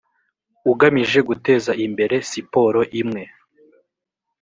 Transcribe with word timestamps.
ugamije 0.71 1.19
guteza 1.29 1.71
imbere 1.85 2.15
siporo 2.29 2.81
imwe 3.01 3.23